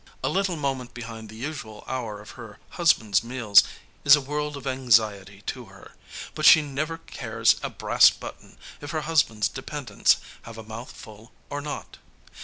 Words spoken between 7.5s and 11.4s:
a brass button if her husband's dependents have a mouthful